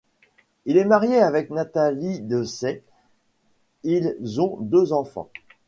Il 0.65 0.77
est 0.77 0.83
marié 0.83 1.17
avec 1.19 1.51
Natalie 1.51 2.21
Dessay, 2.21 2.81
ils 3.83 4.17
ont 4.41 4.57
deux 4.59 4.93
enfants. 4.93 5.29